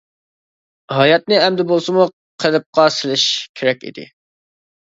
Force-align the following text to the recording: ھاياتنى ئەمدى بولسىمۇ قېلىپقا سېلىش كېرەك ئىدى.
ھاياتنى 0.99 1.37
ئەمدى 1.41 1.67
بولسىمۇ 1.73 2.07
قېلىپقا 2.45 2.89
سېلىش 2.97 3.27
كېرەك 3.61 3.87
ئىدى. 3.91 4.09